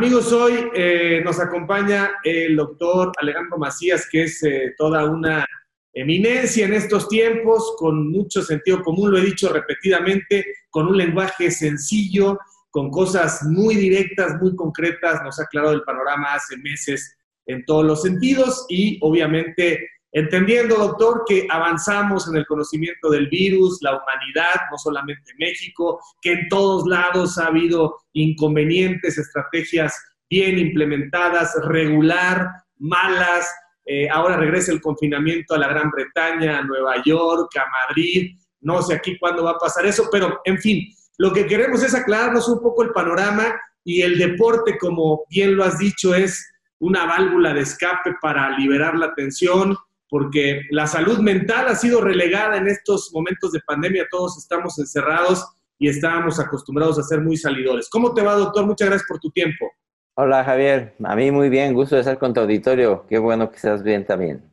[0.00, 5.44] Amigos, hoy eh, nos acompaña el doctor Alejandro Macías, que es eh, toda una
[5.92, 11.50] eminencia en estos tiempos, con mucho sentido común, lo he dicho repetidamente, con un lenguaje
[11.50, 12.38] sencillo,
[12.70, 17.84] con cosas muy directas, muy concretas, nos ha aclarado el panorama hace meses en todos
[17.84, 24.62] los sentidos y obviamente entendiendo, doctor, que avanzamos en el conocimiento del virus, la humanidad,
[24.70, 29.94] no solamente México, que en todos lados ha habido inconvenientes, estrategias
[30.28, 32.48] bien implementadas, regular,
[32.78, 33.48] malas.
[33.84, 38.36] Eh, ahora regresa el confinamiento a la Gran Bretaña, a Nueva York, a Madrid.
[38.60, 40.86] No sé aquí cuándo va a pasar eso, pero en fin,
[41.18, 45.64] lo que queremos es aclararnos un poco el panorama y el deporte, como bien lo
[45.64, 46.46] has dicho, es
[46.78, 49.76] una válvula de escape para liberar la tensión,
[50.10, 55.46] porque la salud mental ha sido relegada en estos momentos de pandemia, todos estamos encerrados
[55.78, 57.88] y estábamos acostumbrados a ser muy salidores.
[57.88, 58.66] ¿Cómo te va, doctor?
[58.66, 59.70] Muchas gracias por tu tiempo.
[60.16, 60.94] Hola, Javier.
[61.04, 63.06] A mí muy bien, gusto de estar con tu auditorio.
[63.08, 64.44] Qué bueno que seas bien también.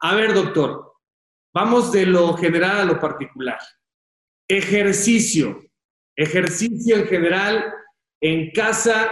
[0.00, 0.94] A ver, doctor,
[1.52, 3.58] vamos de lo general a lo particular.
[4.48, 5.60] Ejercicio.
[6.16, 7.74] Ejercicio en general
[8.20, 9.10] en casa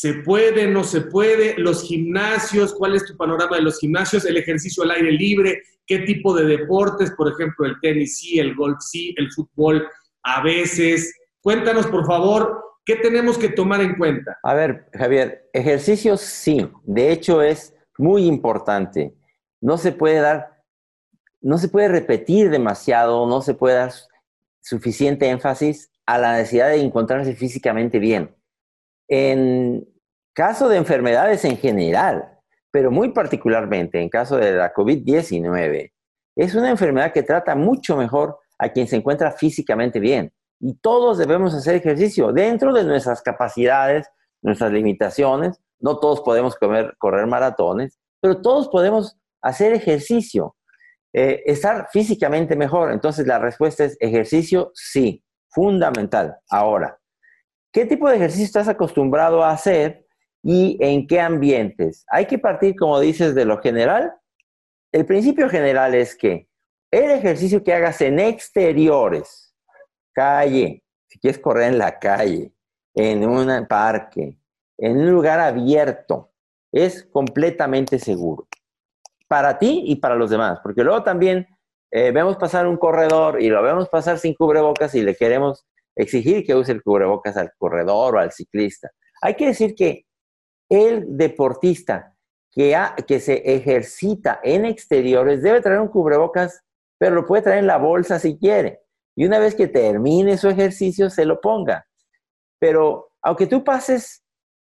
[0.00, 1.58] ¿Se puede, no se puede?
[1.58, 4.24] Los gimnasios, ¿cuál es tu panorama de los gimnasios?
[4.24, 7.10] El ejercicio al aire libre, ¿qué tipo de deportes?
[7.16, 9.88] Por ejemplo, el tenis sí, el golf sí, el fútbol
[10.22, 11.12] a veces.
[11.40, 14.38] Cuéntanos, por favor, ¿qué tenemos que tomar en cuenta?
[14.44, 19.16] A ver, Javier, ejercicio sí, de hecho es muy importante.
[19.60, 20.62] No se puede dar,
[21.40, 23.92] no se puede repetir demasiado, no se puede dar
[24.60, 28.37] suficiente énfasis a la necesidad de encontrarse físicamente bien
[29.08, 29.88] en
[30.34, 32.38] caso de enfermedades en general,
[32.70, 35.92] pero muy particularmente en caso de la COVID-19,
[36.36, 40.32] es una enfermedad que trata mucho mejor a quien se encuentra físicamente bien.
[40.60, 44.08] Y todos debemos hacer ejercicio dentro de nuestras capacidades,
[44.42, 45.60] nuestras limitaciones.
[45.80, 50.56] No todos podemos correr maratones, pero todos podemos hacer ejercicio,
[51.12, 52.92] eh, estar físicamente mejor.
[52.92, 56.36] Entonces la respuesta es ejercicio, sí, fundamental.
[56.50, 56.97] Ahora,
[57.72, 60.06] ¿Qué tipo de ejercicio estás acostumbrado a hacer
[60.42, 62.04] y en qué ambientes?
[62.08, 64.14] Hay que partir, como dices, de lo general.
[64.90, 66.48] El principio general es que
[66.90, 69.54] el ejercicio que hagas en exteriores,
[70.12, 72.52] calle, si quieres correr en la calle,
[72.94, 74.38] en un parque,
[74.78, 76.32] en un lugar abierto,
[76.72, 78.48] es completamente seguro.
[79.26, 81.46] Para ti y para los demás, porque luego también
[81.90, 85.66] eh, vemos pasar un corredor y lo vemos pasar sin cubrebocas y le queremos
[85.98, 88.90] exigir que use el cubrebocas al corredor o al ciclista.
[89.20, 90.06] Hay que decir que
[90.70, 92.14] el deportista
[92.52, 96.62] que, se ejercita en exteriores debe traer un cubrebocas,
[96.98, 98.80] pero lo puede traer en la bolsa si quiere.
[99.16, 101.86] Y una vez que termine su ejercicio, se lo ponga.
[102.60, 104.22] Pero aunque tú pases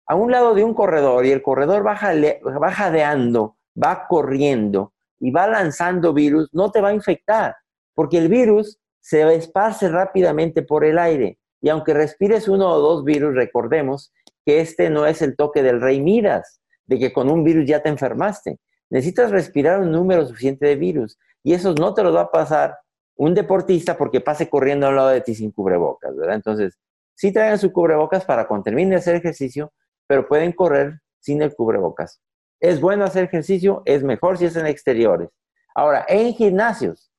[0.07, 5.31] a un lado de un corredor y el corredor va, va jadeando, va corriendo y
[5.31, 7.55] va lanzando virus, no te va a infectar,
[7.93, 11.39] porque el virus se esparce rápidamente por el aire.
[11.61, 14.13] Y aunque respires uno o dos virus, recordemos
[14.45, 17.81] que este no es el toque del rey Midas, de que con un virus ya
[17.81, 18.59] te enfermaste.
[18.89, 21.17] Necesitas respirar un número suficiente de virus.
[21.43, 22.77] Y esos no te los va a pasar
[23.15, 26.35] un deportista porque pase corriendo al lado de ti sin cubrebocas, ¿verdad?
[26.35, 26.79] Entonces,
[27.15, 29.73] sí traigan su cubrebocas para cuando termine de hacer ejercicio,
[30.07, 32.21] pero pueden correr sin el cubrebocas.
[32.61, 35.29] Es bueno hacer ejercicio, es mejor si es en exteriores.
[35.75, 37.11] Ahora, en gimnasios,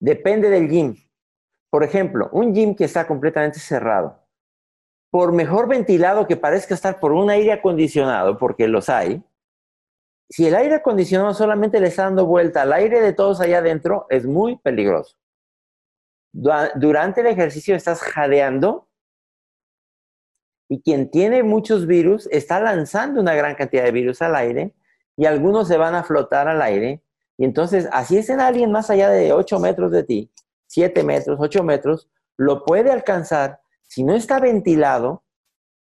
[0.00, 0.96] Depende del gym.
[1.70, 4.26] Por ejemplo, un gym que está completamente cerrado,
[5.10, 9.22] por mejor ventilado que parezca estar por un aire acondicionado, porque los hay,
[10.28, 14.06] si el aire acondicionado solamente le está dando vuelta al aire de todos allá adentro,
[14.10, 15.16] es muy peligroso.
[16.32, 18.88] Durante el ejercicio estás jadeando
[20.68, 24.74] y quien tiene muchos virus está lanzando una gran cantidad de virus al aire
[25.16, 27.02] y algunos se van a flotar al aire
[27.38, 30.30] y entonces, así es en alguien más allá de 8 metros de ti,
[30.68, 33.60] 7 metros, 8 metros, lo puede alcanzar.
[33.82, 35.22] Si no está ventilado,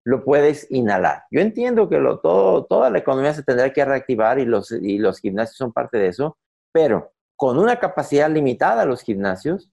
[0.04, 1.24] lo puedes inhalar.
[1.32, 4.98] Yo entiendo que lo, todo, toda la economía se tendrá que reactivar y los, y
[4.98, 6.38] los gimnasios son parte de eso,
[6.72, 9.72] pero con una capacidad limitada los gimnasios,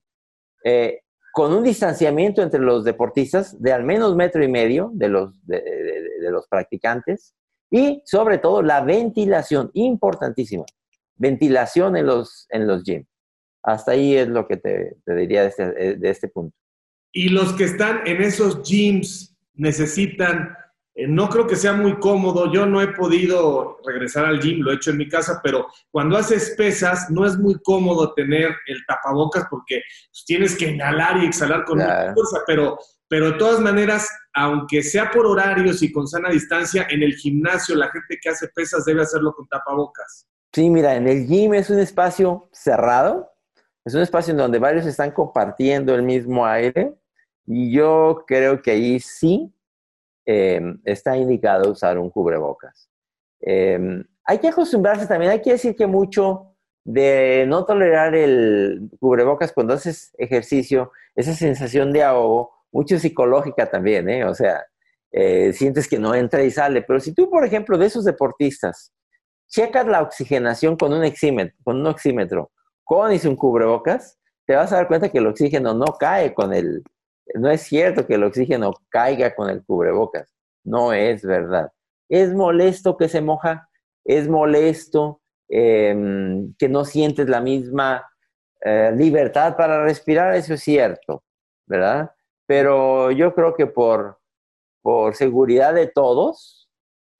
[0.64, 1.00] eh,
[1.32, 5.60] con un distanciamiento entre los deportistas de al menos metro y medio de los, de,
[6.20, 7.34] de los practicantes
[7.70, 10.64] y sobre todo la ventilación, importantísima
[11.22, 13.06] ventilación en los, en los gyms.
[13.62, 16.56] Hasta ahí es lo que te, diría de este, de este, punto.
[17.12, 20.56] Y los que están en esos gyms necesitan,
[20.96, 24.72] eh, no creo que sea muy cómodo, yo no he podido regresar al gym, lo
[24.72, 28.84] he hecho en mi casa, pero cuando haces pesas no es muy cómodo tener el
[28.86, 32.78] tapabocas porque pues, tienes que inhalar y exhalar con mucha fuerza, pero,
[33.08, 37.74] pero de todas maneras aunque sea por horarios y con sana distancia, en el gimnasio
[37.74, 40.26] la gente que hace pesas debe hacerlo con tapabocas.
[40.54, 43.32] Sí, mira, en el gym es un espacio cerrado,
[43.86, 46.94] es un espacio en donde varios están compartiendo el mismo aire
[47.46, 49.50] y yo creo que ahí sí
[50.26, 52.90] em, está indicado usar un cubrebocas.
[53.40, 56.54] Em, hay que acostumbrarse también, hay que decir que mucho
[56.84, 64.08] de no tolerar el cubrebocas cuando haces ejercicio, esa sensación de ahogo, mucho psicológica también,
[64.10, 64.24] ¿eh?
[64.24, 64.66] O sea,
[65.12, 68.92] eh, sientes que no entra y sale, pero si tú, por ejemplo, de esos deportistas,
[69.52, 72.50] checas la oxigenación con un, oxímetro, con un oxímetro,
[72.82, 76.82] con y cubrebocas, te vas a dar cuenta que el oxígeno no cae con el,
[77.34, 80.34] no es cierto que el oxígeno caiga con el cubrebocas,
[80.64, 81.70] no es verdad.
[82.08, 83.68] Es molesto que se moja,
[84.04, 88.08] es molesto em, que no sientes la misma
[88.62, 91.24] eh, libertad para respirar, eso es cierto,
[91.66, 92.10] ¿verdad?
[92.46, 94.18] Pero yo creo que por,
[94.80, 96.61] por seguridad de todos,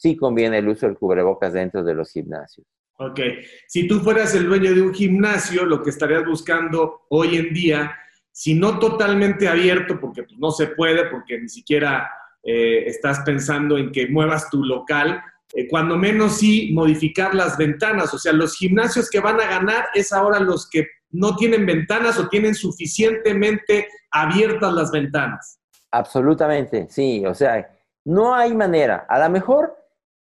[0.02, 2.66] sí conviene el uso del cubrebocas dentro de los gimnasios.
[2.98, 3.20] Ok,
[3.68, 7.96] si tú fueras el dueño de un gimnasio, lo que estarías buscando hoy en día,
[8.32, 12.10] si no totalmente abierto, porque pues, no se puede, porque ni siquiera
[12.42, 15.22] eh, estás pensando en que muevas tu local,
[15.54, 19.86] eh, cuando menos sí modificar las ventanas, o sea, los gimnasios que van a ganar
[19.94, 25.60] es ahora los que no tienen ventanas o tienen suficientemente abiertas las ventanas.
[25.92, 27.70] Absolutamente, sí, o sea,
[28.04, 29.06] no hay manera.
[29.08, 29.81] A lo mejor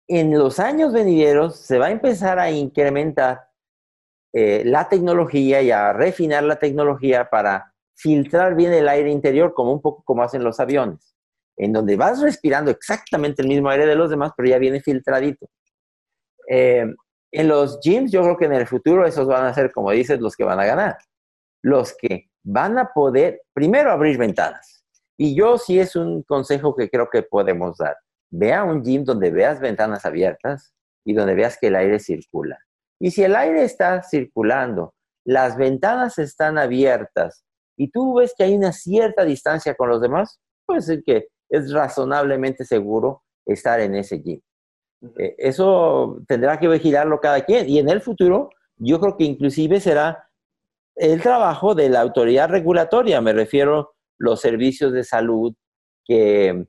[0.08, 3.48] en los años venideros se va a empezar a incrementar
[4.32, 9.72] eh, la tecnología y a refinar la tecnología para filtrar bien el aire interior, como
[9.72, 11.14] un poco como hacen los aviones,
[11.56, 15.46] en donde vas respirando exactamente el mismo aire de los demás, pero ya viene filtradito.
[16.48, 16.86] Eh,
[17.30, 20.20] en los gyms, yo creo que en el futuro esos van a ser, como dices,
[20.20, 20.96] los que van a ganar.
[21.62, 24.82] Los que van a poder, primero, abrir ventanas.
[25.18, 27.96] Y yo sí es un consejo que creo que podemos dar
[28.30, 32.58] Ve a un gym donde veas ventanas abiertas y donde veas que el aire circula.
[33.00, 34.94] Y si el aire está circulando,
[35.24, 37.44] las ventanas están abiertas
[37.76, 41.72] y tú ves que hay una cierta distancia con los demás, puede ser que es
[41.72, 44.40] razonablemente seguro estar en ese gym.
[45.18, 49.80] Eh, eso tendrá que vigilarlo cada quien y en el futuro yo creo que inclusive
[49.80, 50.28] será
[50.96, 55.54] el trabajo de la autoridad regulatoria, me refiero los servicios de salud
[56.04, 56.66] que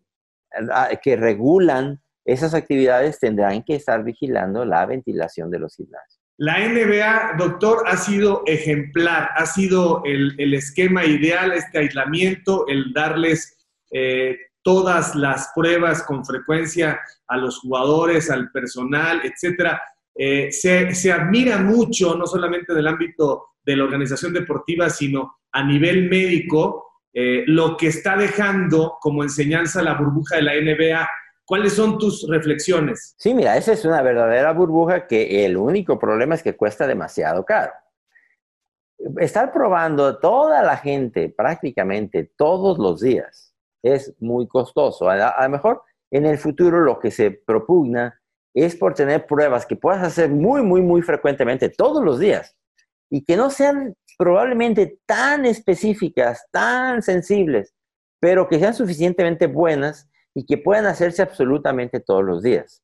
[1.01, 6.19] que regulan esas actividades tendrán que estar vigilando la ventilación de los gimnasios.
[6.37, 13.57] La NBA, doctor, ha sido ejemplar, ha sido el, esquema ideal, este aislamiento, el darles
[13.91, 19.81] eh, todas las pruebas con frecuencia a los jugadores, al personal, etcétera.
[20.15, 25.39] Eh, se, se, admira mucho, no solamente en el ámbito de la organización deportiva, sino
[25.51, 31.09] a nivel médico, eh, lo que está dejando como enseñanza la burbuja de la NBA.
[31.43, 33.15] ¿Cuáles son tus reflexiones?
[33.17, 37.43] Sí, mira, esa es una verdadera burbuja que el único problema es que cuesta demasiado
[37.43, 37.73] caro.
[39.17, 45.09] Estar probando toda la gente prácticamente todos los días es muy costoso.
[45.09, 48.21] A, lo mejor en el futuro lo que se propugna
[48.53, 52.55] es por tener pruebas que puedas hacer muy, muy, muy frecuentemente todos los días
[53.09, 57.73] y que no sean probablemente tan específicas, tan sensibles,
[58.19, 62.83] pero que sean suficientemente buenas y que puedan hacerse absolutamente todos los días.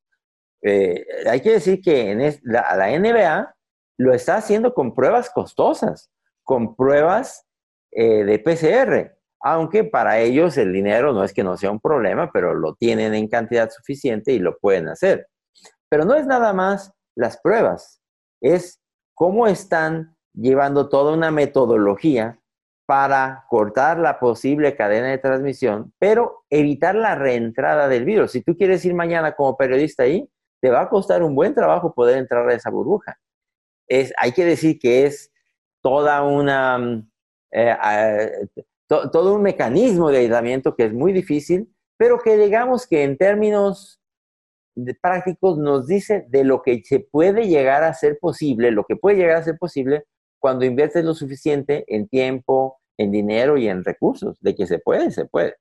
[0.63, 3.53] Eh, hay que decir que en la, NBA
[3.97, 6.09] lo está haciendo con pruebas costosas,
[6.41, 7.45] con pruebas
[7.91, 12.31] eh, de PCR, aunque para ellos el dinero no es que no sea un problema,
[12.31, 15.27] pero lo tienen en cantidad suficiente y lo pueden hacer.
[15.89, 18.01] Pero no es nada más las pruebas,
[18.41, 18.81] es
[19.13, 22.39] cómo están llevando toda una metodología
[22.85, 28.31] para cortar la posible cadena de transmisión, pero evitar la reentrada del virus.
[28.31, 30.29] Si tú quieres ir mañana como periodista ahí,
[30.61, 33.17] te va a costar un buen trabajo poder entrar a esa burbuja.
[33.87, 35.31] Es, hay que decir que es
[35.81, 37.11] toda una, mm,
[37.51, 38.47] eh,
[38.87, 43.99] todo un mecanismo de aislamiento que es muy difícil, pero que digamos que en términos
[45.01, 49.17] prácticos nos dice de lo que se puede llegar a ser posible, lo que puede
[49.17, 50.05] llegar a ser posible
[50.45, 54.37] cuando inviertes lo suficiente en tiempo, en dinero y en recursos.
[54.41, 55.55] De que se puede, se puede.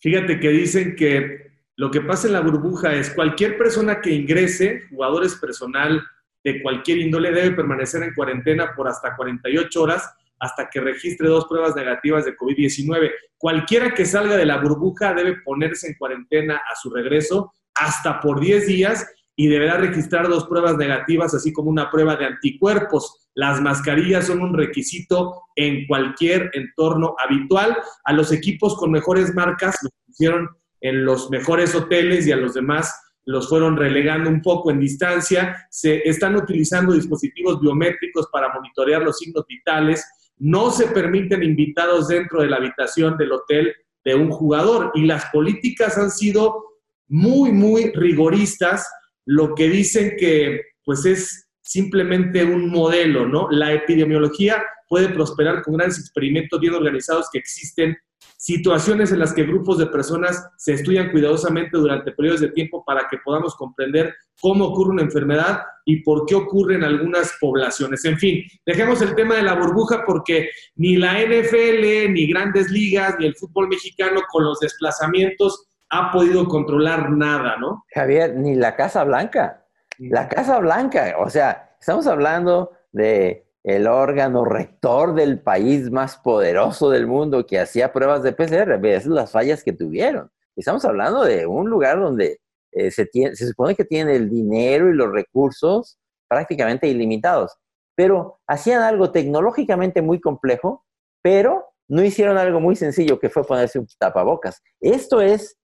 [0.00, 4.80] Fíjate que dicen que lo que pasa en la burbuja es cualquier persona que ingrese,
[4.90, 6.02] jugadores personal
[6.42, 11.46] de cualquier índole, debe permanecer en cuarentena por hasta 48 horas hasta que registre dos
[11.46, 13.12] pruebas negativas de COVID-19.
[13.38, 18.40] Cualquiera que salga de la burbuja debe ponerse en cuarentena a su regreso hasta por
[18.40, 23.23] 10 días y deberá registrar dos pruebas negativas, así como una prueba de anticuerpos.
[23.34, 27.76] Las mascarillas son un requisito en cualquier entorno habitual.
[28.04, 30.48] A los equipos con mejores marcas los pusieron
[30.80, 32.94] en los mejores hoteles y a los demás
[33.26, 35.66] los fueron relegando un poco en distancia.
[35.70, 40.04] Se están utilizando dispositivos biométricos para monitorear los signos vitales.
[40.38, 43.74] No se permiten invitados dentro de la habitación del hotel
[44.04, 46.64] de un jugador y las políticas han sido
[47.08, 48.86] muy, muy rigoristas,
[49.24, 53.48] lo que dicen que pues es simplemente un modelo, ¿no?
[53.50, 57.96] La epidemiología puede prosperar con grandes experimentos bien organizados que existen
[58.36, 63.08] situaciones en las que grupos de personas se estudian cuidadosamente durante periodos de tiempo para
[63.08, 68.04] que podamos comprender cómo ocurre una enfermedad y por qué ocurre en algunas poblaciones.
[68.04, 73.16] En fin, dejemos el tema de la burbuja porque ni la NFL, ni grandes ligas,
[73.18, 77.84] ni el fútbol mexicano con los desplazamientos ha podido controlar nada, ¿no?
[77.94, 79.63] Javier, ni la Casa Blanca.
[79.98, 86.90] La Casa Blanca, o sea, estamos hablando de el órgano rector del país más poderoso
[86.90, 90.30] del mundo que hacía pruebas de PCR, ves las fallas que tuvieron.
[90.56, 92.40] Estamos hablando de un lugar donde
[92.72, 95.98] eh, se, se supone que tiene el dinero y los recursos
[96.28, 97.56] prácticamente ilimitados,
[97.94, 100.84] pero hacían algo tecnológicamente muy complejo,
[101.22, 104.62] pero no hicieron algo muy sencillo que fue ponerse un tapabocas.
[104.80, 105.56] Esto es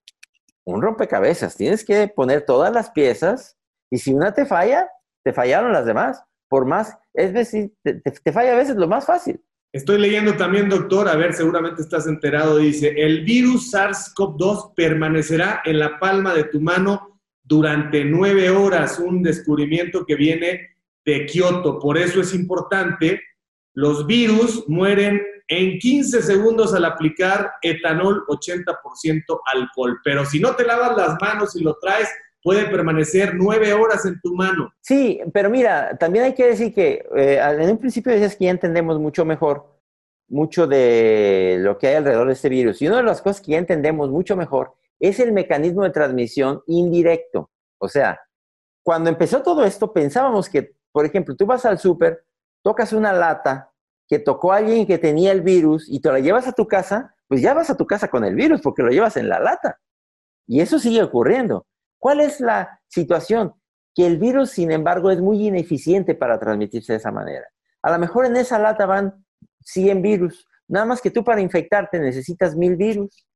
[0.64, 3.58] un rompecabezas, tienes que poner todas las piezas
[3.90, 4.88] y si una te falla,
[5.22, 9.40] te fallaron las demás por más, es decir, te, falla a veces lo más fácil.
[9.72, 15.78] Estoy leyendo también, doctor, a ver, seguramente estás enterado, dice, el virus SARS-CoV-2 permanecerá en
[15.78, 20.70] la palma de tu mano durante nueve horas, un descubrimiento que viene
[21.04, 21.78] de Kioto.
[21.78, 23.20] Por eso es importante,
[23.74, 30.64] los virus mueren en 15 segundos al aplicar etanol 80% alcohol, pero si no te
[30.64, 32.08] lavas las manos y lo traes,
[32.42, 34.72] puede permanecer nueve horas en tu mano.
[34.80, 38.50] Sí, pero mira, también hay que decir que eh, en un principio decías que ya
[38.50, 39.80] entendemos mucho mejor
[40.30, 42.80] mucho de lo que hay alrededor de este virus.
[42.80, 46.62] Y una de las cosas que ya entendemos mucho mejor es el mecanismo de transmisión
[46.66, 47.50] indirecto.
[47.78, 48.20] O sea,
[48.82, 52.24] cuando empezó todo esto, pensábamos que, por ejemplo, tú vas al súper,
[52.62, 53.72] tocas una lata
[54.08, 57.14] que tocó a alguien que tenía el virus y te la llevas a tu casa,
[57.28, 59.80] pues ya vas a tu casa con el virus porque lo llevas en la lata.
[60.46, 61.66] Y eso sigue ocurriendo.
[62.00, 63.54] ¿Cuál es la situación?
[63.94, 67.46] Que el virus, sin embargo, es muy ineficiente para transmitirse de esa manera.
[67.82, 69.24] A lo mejor en esa lata van
[69.60, 73.26] 100 virus, nada más que tú para infectarte necesitas 1000 virus.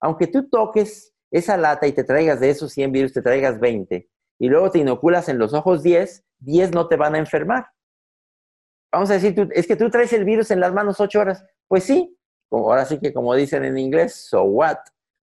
[0.00, 4.08] Aunque tú toques esa lata y te traigas de esos 100 virus, te traigas 20,
[4.38, 7.68] y luego te inoculas en los ojos 10, 10 no te van a enfermar.
[8.92, 11.44] Vamos a decir, es que tú traes el virus en las manos 8 horas.
[11.68, 12.18] Pues sí,
[12.50, 14.78] ahora sí que como dicen en inglés, so what?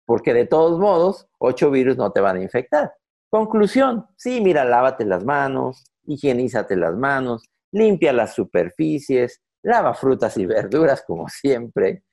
[0.08, 2.94] Porque de todos modos, ocho virus no te van a infectar.
[3.30, 10.46] Conclusión, sí, mira, lávate las manos, higienízate las manos, limpia las superficies, lava frutas y
[10.46, 12.04] verduras como siempre,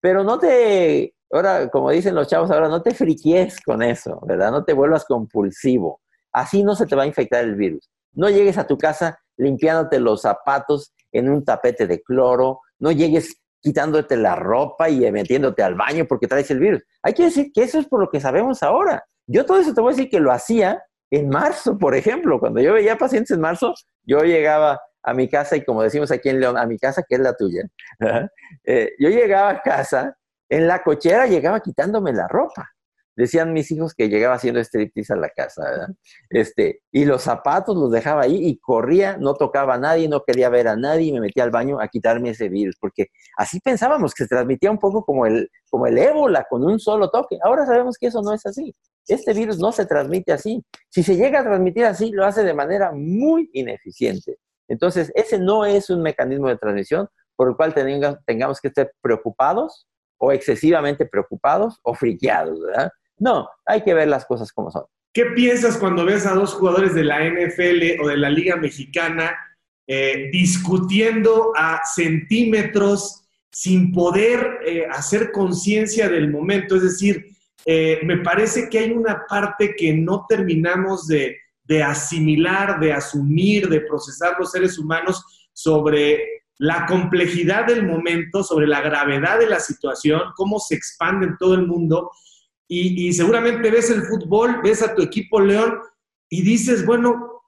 [0.00, 4.50] pero no te, ahora, como dicen los chavos ahora, no te friquies con eso, ¿verdad?
[4.50, 6.00] No te vuelvas compulsivo.
[6.32, 7.88] Así no se te va a infectar el virus.
[8.12, 13.40] No llegues a tu casa limpiándote los zapatos en un tapete de cloro, no llegues
[13.64, 16.82] quitándote la ropa y metiéndote al baño porque traes el virus.
[17.02, 19.02] Hay que decir que eso es por lo que sabemos ahora.
[19.26, 22.38] Yo todo eso te voy a decir que lo hacía en marzo, por ejemplo.
[22.38, 26.28] Cuando yo veía pacientes en marzo, yo llegaba a mi casa y como decimos aquí
[26.28, 27.62] en León, a mi casa que es la tuya,
[28.64, 30.14] eh, yo llegaba a casa,
[30.50, 32.70] en la cochera llegaba quitándome la ropa.
[33.16, 35.88] Decían mis hijos que llegaba haciendo striptease a la casa, ¿verdad?
[36.30, 40.48] Este, y los zapatos los dejaba ahí y corría, no tocaba a nadie, no quería
[40.48, 44.14] ver a nadie y me metía al baño a quitarme ese virus, porque así pensábamos
[44.14, 47.38] que se transmitía un poco como el, como el ébola, con un solo toque.
[47.42, 48.74] Ahora sabemos que eso no es así.
[49.06, 50.64] Este virus no se transmite así.
[50.88, 54.38] Si se llega a transmitir así, lo hace de manera muy ineficiente.
[54.66, 57.74] Entonces, ese no es un mecanismo de transmisión por el cual
[58.26, 59.86] tengamos que estar preocupados
[60.18, 62.90] o excesivamente preocupados o friqueados, ¿verdad?
[63.18, 64.84] No, hay que ver las cosas como son.
[65.12, 69.32] ¿Qué piensas cuando ves a dos jugadores de la NFL o de la Liga Mexicana
[69.86, 76.74] eh, discutiendo a centímetros sin poder eh, hacer conciencia del momento?
[76.74, 77.26] Es decir,
[77.64, 83.68] eh, me parece que hay una parte que no terminamos de, de asimilar, de asumir,
[83.68, 89.60] de procesar los seres humanos sobre la complejidad del momento, sobre la gravedad de la
[89.60, 92.10] situación, cómo se expande en todo el mundo
[92.66, 95.80] y, seguramente ves el fútbol, ves a tu equipo León
[96.30, 97.42] y dices, bueno,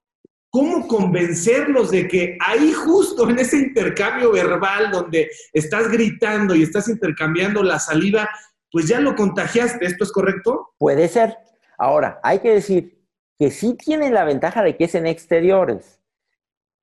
[0.50, 6.88] ¿cómo convencerlos de que ahí justo en ese intercambio verbal donde estás gritando y estás
[6.88, 8.28] intercambiando la saliva,
[8.70, 9.86] pues ya lo contagiaste?
[9.86, 10.74] ¿Esto es correcto?
[10.78, 11.38] Puede ser.
[11.78, 12.96] Ahora, hay que decir
[13.38, 16.00] que sí tienen la ventaja de que es en exteriores.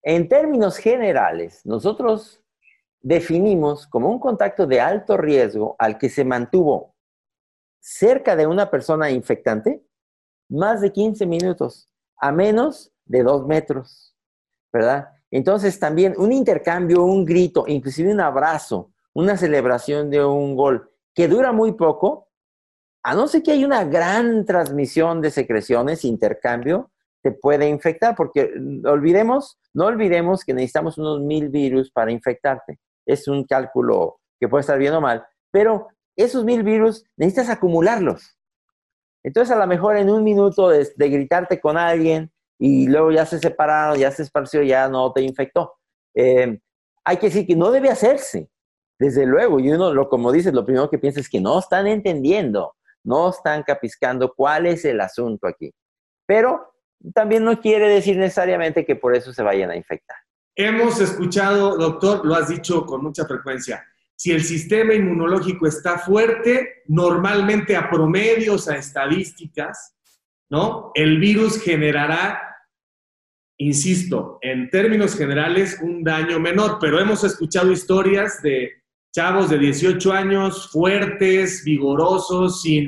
[0.01, 2.41] En términos generales, nosotros
[2.99, 6.92] definimos como un contacto de alto riesgo al que se mantuvo
[7.83, 9.83] cerca de una persona infectante
[10.49, 14.15] más de 15 minutos, a menos de 2 metros,
[14.71, 15.09] ¿verdad?
[15.29, 21.27] Entonces también un intercambio, un grito, inclusive un abrazo, una celebración de un gol que
[21.27, 22.29] dura muy poco,
[23.03, 26.89] a no ser que hay una gran transmisión de secreciones, intercambio,
[27.21, 28.53] te puede infectar, porque
[28.85, 32.79] olvidemos, no olvidemos que necesitamos unos mil virus para infectarte.
[33.05, 38.37] Es un cálculo que puede estar bien o mal, pero esos mil virus necesitas acumularlos.
[39.23, 43.39] Entonces, a lo mejor en un minuto de, gritarte con alguien y luego ya se
[43.39, 45.75] separaron, ya se esparció, ya no te infectó.
[46.13, 46.59] Eh,
[47.05, 48.49] hay que decir que no debe hacerse,
[48.99, 49.59] desde luego.
[49.59, 53.29] Y uno, lo, como dices, lo primero que piensa es que no están entendiendo, no
[53.29, 55.73] están capiscando cuál es el asunto aquí.
[56.25, 56.73] Pero
[57.13, 60.17] también no quiere decir necesariamente que por eso se vayan a infectar.
[60.55, 63.83] Hemos escuchado, doctor, lo has dicho con mucha frecuencia,
[64.15, 69.95] si el sistema inmunológico está fuerte, normalmente a promedios, a estadísticas,
[70.49, 70.91] ¿no?
[70.93, 72.41] El virus generará,
[73.57, 78.71] insisto, en términos generales, un daño menor, pero hemos escuchado historias de
[79.15, 82.87] chavos de 18 años, fuertes, vigorosos, sin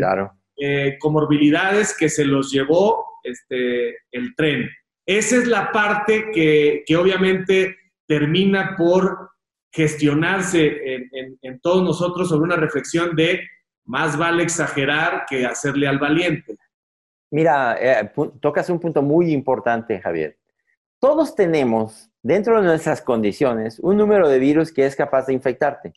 [0.58, 4.70] eh, comorbilidades, que se los llevó este, el tren.
[5.08, 7.76] Esa es la parte que, que obviamente
[8.08, 9.35] termina por
[9.76, 11.10] gestionarse
[11.42, 13.42] en, todos nosotros sobre una reflexión de
[13.84, 16.56] más vale exagerar que hacerle al valiente.
[17.30, 20.38] Mira, eh, tocas un punto muy importante, Javier.
[20.98, 25.92] Todos tenemos, dentro de nuestras condiciones, un número de virus que es capaz de infectarte.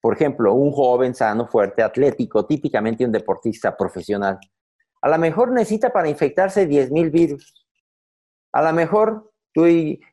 [0.00, 4.38] Por ejemplo, un joven sano, fuerte, atlético, típicamente un deportista profesional.
[5.02, 7.66] A lo mejor necesita para infectarse 10.000 virus.
[8.52, 9.64] A lo mejor tú,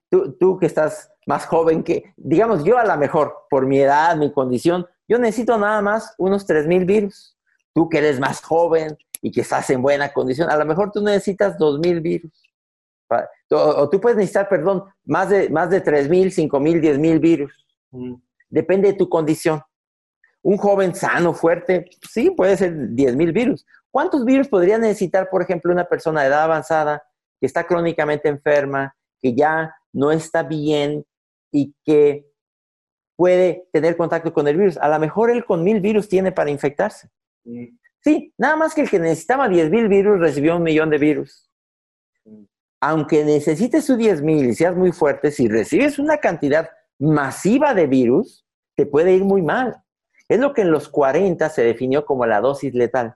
[0.09, 4.15] tú, tú que estás más joven que, digamos, yo a lo mejor, por mi edad,
[4.15, 7.37] mi condición, yo necesito nada más unos 3.000 virus.
[7.73, 11.01] Tú que eres más joven y que estás en buena condición, a lo mejor tú
[11.01, 12.31] necesitas 2.000 virus.
[13.51, 17.65] O, tú puedes necesitar, perdón, más de, más de 3.000, 5.000, 10.000 virus.
[17.91, 18.15] Mm.
[18.49, 19.61] Depende de tu condición.
[20.41, 23.65] Un joven sano, fuerte, sí, puede ser 10.000 virus.
[23.91, 27.03] ¿Cuántos virus podría necesitar, por ejemplo, una persona de edad avanzada
[27.39, 31.05] que está crónicamente enferma, que ya no está bien,
[31.55, 32.29] y que
[33.15, 34.77] puede tener contacto con el virus.
[34.77, 37.09] A lo mejor él con mil virus tiene para infectarse.
[38.03, 41.49] Sí, nada más que el que necesitaba diez mil virus recibió un millón de virus.
[42.81, 47.87] Aunque necesites su diez mil y seas muy fuerte, si recibes una cantidad masiva de
[47.87, 49.77] virus, te puede ir muy mal.
[50.27, 53.15] Es lo que en los 40 se definió como la dosis letal.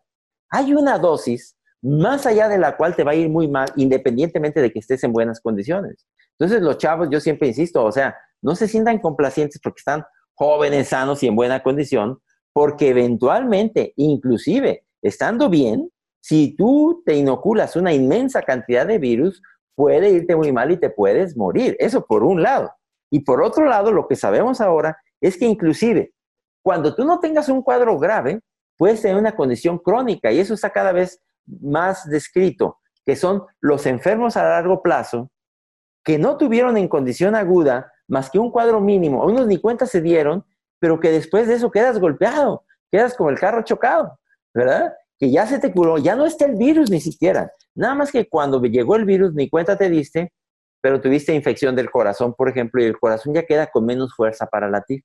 [0.50, 4.62] Hay una dosis más allá de la cual te va a ir muy mal, independientemente
[4.62, 6.08] de que estés en buenas condiciones.
[6.40, 10.90] Entonces, los chavos, yo siempre insisto, o sea, no se sientan complacientes porque están jóvenes,
[10.90, 12.20] sanos y en buena condición,
[12.54, 19.42] porque eventualmente, inclusive, estando bien, si tú te inoculas una inmensa cantidad de virus,
[19.76, 21.76] puede irte muy mal y te puedes morir.
[21.80, 22.72] Eso por un lado.
[23.10, 26.14] Y por otro lado, lo que sabemos ahora es que inclusive
[26.62, 28.42] cuando tú no tengas un cuadro grave,
[28.78, 33.86] puedes tener una condición crónica y eso está cada vez más descrito, que son los
[33.86, 35.32] enfermos a largo plazo
[36.04, 40.02] que no tuvieron en condición aguda más que un cuadro mínimo, unos ni cuenta se
[40.02, 40.44] dieron,
[40.80, 44.20] pero que después de eso quedas golpeado, quedas como el carro chocado,
[44.54, 44.94] ¿verdad?
[45.18, 47.52] Que ya se te curó, ya no está el virus ni siquiera.
[47.76, 50.34] Nada más que cuando llegó el virus ni cuenta te diste,
[50.82, 54.48] pero tuviste infección del corazón, por ejemplo, y el corazón ya queda con menos fuerza
[54.48, 55.04] para latir.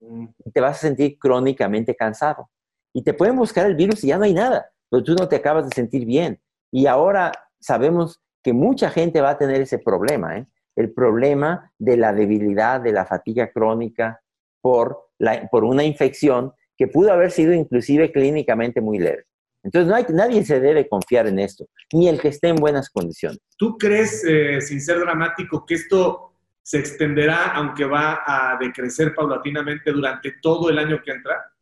[0.00, 0.26] Mm.
[0.44, 2.50] Y te vas a sentir crónicamente cansado.
[2.92, 5.36] Y te pueden buscar el virus y ya no hay nada, pero tú no te
[5.36, 6.40] acabas de sentir bien.
[6.70, 10.46] Y ahora sabemos que mucha gente va a tener ese problema, ¿eh?
[10.76, 14.20] El problema de la debilidad, de la fatiga crónica
[14.60, 19.24] por, la, por una infección que pudo haber sido inclusive clínicamente muy leve.
[19.62, 22.90] Entonces no hay, nadie se debe confiar en esto, ni el que esté en buenas
[22.90, 23.38] condiciones.
[23.56, 26.32] ¿Tú crees, eh, sin ser dramático, que esto
[26.62, 31.52] se extenderá, aunque va a decrecer paulatinamente durante todo el año que entra?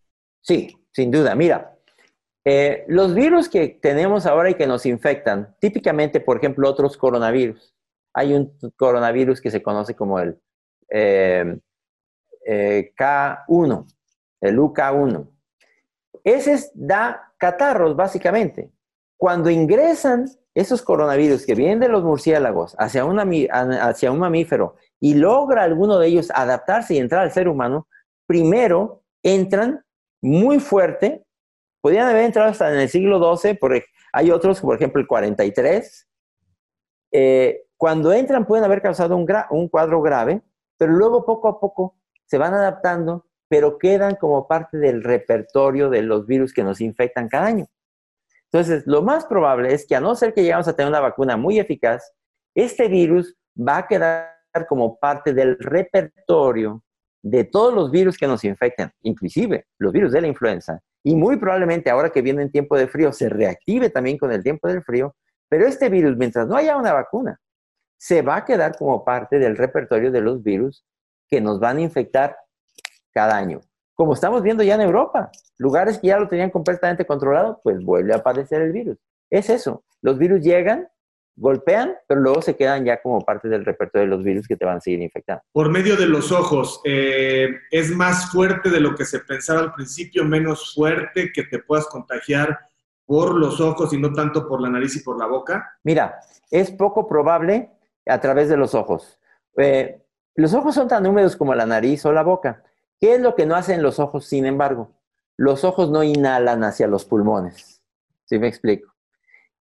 [0.40, 1.35] Sí, sin duda.
[1.35, 1.77] Mira,
[2.44, 7.75] eh, los virus que tenemos ahora y que nos infectan, típicamente, por ejemplo, otros coronavirus.
[8.12, 10.40] Hay un coronavirus que se conoce como el
[10.90, 11.59] eh,
[12.46, 13.87] eh, K1,
[14.40, 15.29] el UK1.
[16.25, 18.70] Ese da catarros, básicamente.
[19.16, 23.05] Cuando ingresan esos coronavirus que vienen de los murciélagos hacia,
[23.83, 27.87] hacia un mamífero y logra alguno de ellos adaptarse y entrar al ser humano,
[28.27, 29.85] primero entran
[30.20, 31.25] muy fuerte
[31.81, 33.59] Podrían haber entrado hasta en el siglo XII,
[34.12, 36.09] hay otros, por ejemplo, el 43.
[37.12, 40.43] Eh, cuando entran pueden haber causado un, un cuadro grave,
[40.77, 46.03] pero luego poco a poco se van adaptando pero quedan como parte del repertorio de
[46.03, 47.66] los virus que nos infectan cada año.
[48.45, 51.38] Entonces, lo más probable es que a no ser que llegamos a tener una vacuna
[51.38, 52.12] muy eficaz,
[52.55, 54.37] este virus va a quedar
[54.69, 56.85] como parte del repertorio
[57.23, 60.81] de todos los virus que nos infectan, inclusive los virus de la influenza.
[61.03, 64.43] Y muy probablemente ahora que viene en tiempo de frío se reactive también con el
[64.43, 65.16] tiempo del frío,
[65.49, 67.40] pero este virus, mientras no haya una vacuna,
[68.01, 70.87] se va a quedar como parte del repertorio de los virus
[71.29, 72.35] que nos van a infectar
[73.13, 73.61] cada año.
[73.95, 78.15] Como estamos viendo ya en Europa, lugares que ya lo tenían completamente controlado, pues vuelve
[78.15, 78.97] a aparecer el virus.
[79.29, 80.89] Es eso, los virus llegan,
[81.37, 84.65] golpean, pero luego se quedan ya como parte del repertorio de los virus que te
[84.65, 85.43] van a seguir infectando.
[85.53, 89.75] Por medio de los ojos, eh, ¿es más fuerte de lo que se pensaba al
[89.75, 92.59] principio, menos fuerte que te puedas contagiar
[93.05, 95.79] por los ojos y no tanto por la nariz y por la boca?
[95.85, 96.19] Mira,
[96.51, 97.69] es poco probable
[98.11, 99.18] a través de los ojos.
[99.57, 100.03] Eh,
[100.35, 102.62] los ojos son tan húmedos como la nariz o la boca.
[103.01, 104.92] ¿Qué es lo que no hacen los ojos, sin embargo?
[105.37, 107.83] Los ojos no inhalan hacia los pulmones.
[108.25, 108.94] ¿Sí me explico?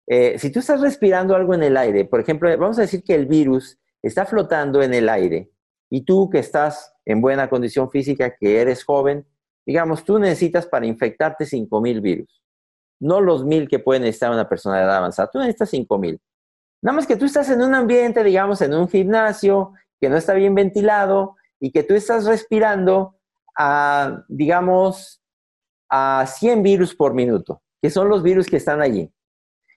[0.07, 3.15] Eh, si tú estás respirando algo en el aire, por ejemplo, vamos a decir que
[3.15, 5.51] el virus está flotando en el aire
[5.91, 9.27] y tú que estás en buena condición física, que eres joven,
[9.65, 12.43] digamos, tú necesitas para infectarte 5.000 virus,
[13.01, 16.21] no los 1.000 que puede necesitar una persona de edad avanzada, tú necesitas 5.000.
[16.83, 20.35] Nada más que tú estás en un ambiente, digamos, en un gimnasio que no está
[20.35, 23.17] bien ventilado y que tú estás respirando
[23.57, 25.23] a, digamos,
[25.89, 29.13] a 100 virus por minuto, que son los virus que están allí.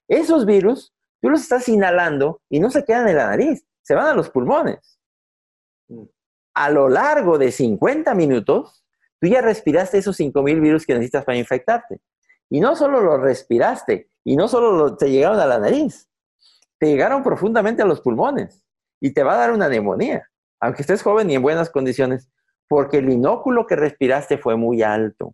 [0.07, 4.07] Esos virus, tú los estás inhalando y no se quedan en la nariz, se van
[4.07, 4.99] a los pulmones.
[6.53, 8.83] A lo largo de 50 minutos,
[9.21, 12.01] tú ya respiraste esos 5.000 virus que necesitas para infectarte.
[12.49, 16.08] Y no solo los respiraste, y no solo te llegaron a la nariz,
[16.79, 18.65] te llegaron profundamente a los pulmones
[18.99, 20.27] y te va a dar una neumonía,
[20.59, 22.29] aunque estés joven y en buenas condiciones,
[22.67, 25.33] porque el inóculo que respiraste fue muy alto,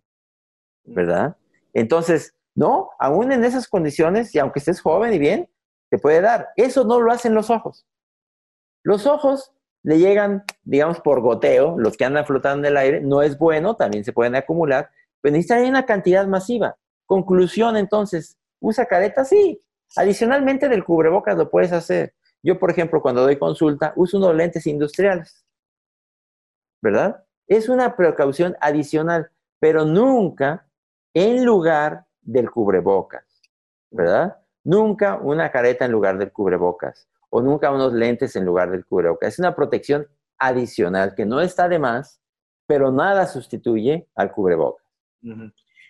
[0.84, 1.36] ¿verdad?
[1.72, 5.48] Entonces, no, aún en esas condiciones, y aunque estés joven y bien,
[5.90, 6.48] te puede dar.
[6.56, 7.86] Eso no lo hacen los ojos.
[8.82, 13.22] Los ojos le llegan, digamos, por goteo, los que andan flotando en el aire, no
[13.22, 16.76] es bueno, también se pueden acumular, pero necesitan una cantidad masiva.
[17.04, 19.24] Conclusión, entonces, ¿usa careta?
[19.24, 19.60] Sí.
[19.96, 22.14] Adicionalmente del cubrebocas lo puedes hacer.
[22.42, 25.44] Yo, por ejemplo, cuando doy consulta, uso unos lentes industriales,
[26.82, 27.24] ¿verdad?
[27.48, 30.68] Es una precaución adicional, pero nunca
[31.14, 33.24] en lugar del cubrebocas,
[33.90, 34.38] ¿verdad?
[34.64, 39.34] Nunca una careta en lugar del cubrebocas o nunca unos lentes en lugar del cubrebocas.
[39.34, 40.06] Es una protección
[40.38, 42.20] adicional que no está de más,
[42.66, 44.84] pero nada sustituye al cubrebocas.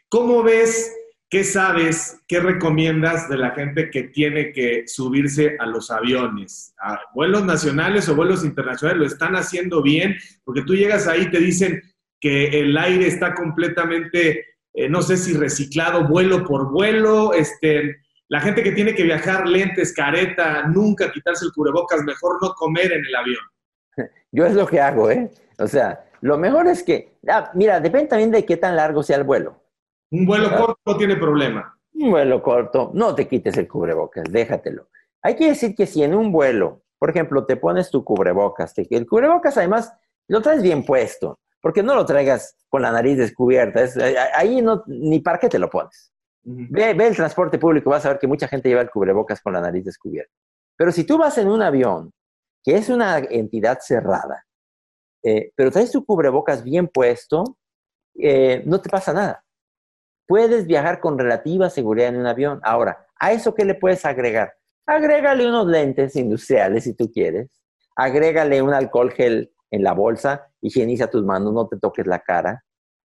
[0.09, 0.95] ¿Cómo ves,
[1.29, 6.75] qué sabes, qué recomiendas de la gente que tiene que subirse a los aviones?
[7.15, 10.17] Vuelos nacionales o vuelos internacionales, ¿lo están haciendo bien?
[10.45, 11.83] Porque tú llegas ahí y te dicen
[12.21, 17.97] que el aire está completamente eh, no sé si reciclado vuelo por vuelo, este,
[18.29, 22.93] la gente que tiene que viajar lentes, careta, nunca quitarse el cubrebocas, mejor no comer
[22.93, 23.45] en el avión.
[24.33, 25.31] Yo es lo que hago, ¿eh?
[25.59, 29.17] O sea, lo mejor es que, ah, mira, depende también de qué tan largo sea
[29.17, 29.63] el vuelo.
[30.17, 31.79] Un vuelo corto no tiene problema.
[31.93, 34.89] Un vuelo corto, no te quites el cubrebocas, déjatelo.
[35.23, 39.07] Hay que decir que si en un vuelo, por ejemplo, te pones tu cubrebocas, el
[39.07, 39.93] cubrebocas además
[40.29, 43.85] lo traes bien puesto, porque no lo traigas con la nariz descubierta.
[43.85, 46.13] Eh, ahí no, ni para qué te lo pones.
[46.45, 49.61] ve, el transporte público, vas a ver que mucha gente lleva el cubrebocas con la
[49.61, 50.33] nariz descubierta.
[50.77, 52.11] Pero si tú vas en un avión,
[52.65, 54.47] que es una entidad cerrada,
[55.23, 57.59] eh, pero traes tu cubrebocas bien puesto,
[58.19, 59.46] eh, no te pasa nada.
[60.27, 62.61] Puedes viajar con relativa seguridad en un avión.
[62.63, 64.55] Ahora, ¿a eso qué le puedes agregar?
[64.87, 67.51] Agrégale unos lentes industriales si tú quieres.
[67.95, 72.65] Agrégale un alcohol gel en la bolsa, higieniza tus manos, no te toques la cara.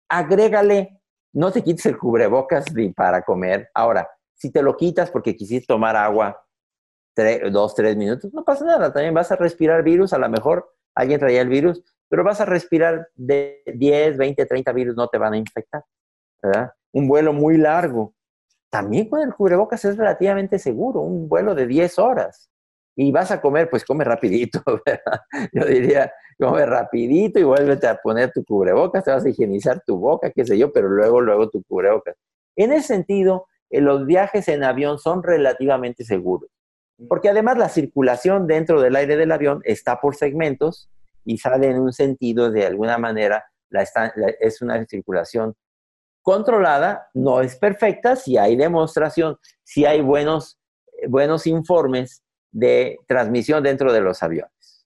[0.10, 1.01] Agrégale,
[1.34, 3.69] no te quites el cubrebocas ni para comer.
[3.73, 6.43] Ahora, si te lo quitas porque quisiste tomar agua
[7.51, 8.91] dos, tres minutos, no pasa nada.
[8.91, 12.45] También vas a respirar virus, a lo mejor alguien traía el virus, pero vas a
[12.45, 15.84] respirar de 10, 20, 30 virus, no te van a infectar.
[16.41, 16.73] ¿verdad?
[16.93, 18.13] Un vuelo muy largo.
[18.69, 22.51] También con el cubrebocas es relativamente seguro, un vuelo de 10 horas
[22.95, 24.62] y vas a comer, pues come rapidito.
[25.54, 29.97] Yo diría, come rapidito y vuélvete a poner tu cubrebocas, te vas a higienizar tu
[29.97, 32.15] boca, qué sé yo, pero luego, luego tu cubrebocas.
[32.56, 36.49] En ese sentido, eh, los viajes en avión son relativamente seguros,
[37.08, 40.89] porque además la circulación dentro del aire del avión está por segmentos
[41.23, 43.45] y sale en un sentido, de alguna manera,
[44.39, 45.56] es una circulación
[46.21, 50.60] controlada, no es perfecta, si hay demostración, si hay buenos,
[51.07, 54.86] buenos informes de transmisión dentro de los aviones.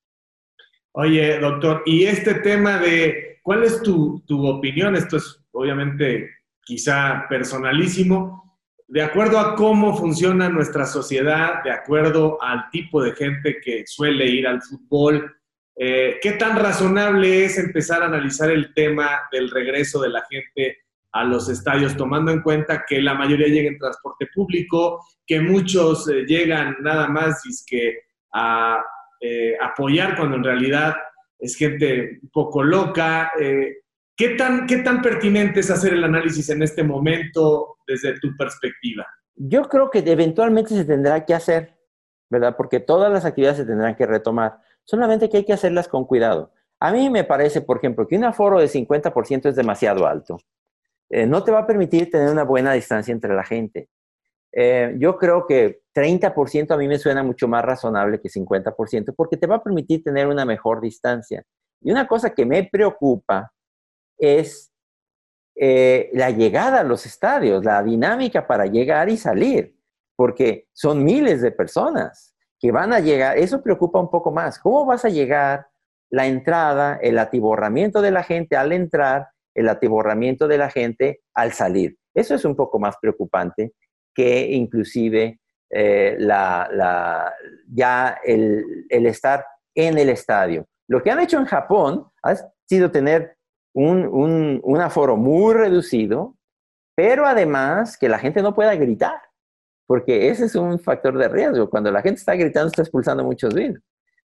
[0.93, 4.95] Oye, doctor, y este tema de ¿cuál es tu, tu opinión?
[4.95, 6.29] Esto es obviamente
[6.61, 8.45] quizá personalísimo,
[8.87, 14.25] de acuerdo a cómo funciona nuestra sociedad, de acuerdo al tipo de gente que suele
[14.25, 15.35] ir al fútbol,
[15.75, 20.84] eh, ¿qué tan razonable es empezar a analizar el tema del regreso de la gente
[21.15, 26.07] a los estadios, tomando en cuenta que la mayoría llega en transporte público, que muchos
[26.09, 27.99] eh, llegan nada más que
[28.33, 28.83] a
[29.21, 30.93] eh, apoyar cuando en realidad
[31.39, 33.31] es gente poco loca?
[34.17, 39.05] ¿Qué tan, ¿Qué tan pertinente es hacer el análisis en este momento desde tu perspectiva?
[39.35, 41.77] Yo creo que eventualmente se tendrá que hacer,
[42.29, 42.55] ¿verdad?
[42.55, 46.53] Porque todas las actividades se tendrán que retomar, solamente que hay que hacerlas con cuidado.
[46.79, 50.37] A mí me parece, por ejemplo, que un aforo de 50% es demasiado alto.
[51.09, 53.89] Eh, no te va a permitir tener una buena distancia entre la gente.
[54.51, 59.35] Eh, yo creo que 30% a mí me suena mucho más razonable que 50% porque
[59.37, 61.43] te va a permitir tener una mejor distancia.
[61.81, 63.51] Y una cosa que me preocupa
[64.17, 64.71] es
[65.55, 69.75] eh, la llegada a los estadios, la dinámica para llegar y salir,
[70.15, 73.37] porque son miles de personas que van a llegar.
[73.37, 74.57] Eso preocupa un poco más.
[74.59, 75.67] ¿Cómo vas a llegar?
[76.09, 81.53] La entrada, el atiborramiento de la gente al entrar, el atiborramiento de la gente al
[81.53, 81.97] salir.
[82.13, 83.73] Eso es un poco más preocupante
[84.13, 85.39] que inclusive
[85.69, 86.17] eh,
[87.67, 90.67] ya el, estar en el estadio.
[90.87, 92.35] Lo que han hecho en Japón ha
[92.67, 93.35] sido tener
[93.73, 96.37] un, un, aforo muy reducido,
[96.95, 99.19] pero además que la gente no pueda gritar,
[99.87, 101.69] porque ese es un factor de riesgo.
[101.69, 103.81] Cuando la gente está gritando, está expulsando muchos virus.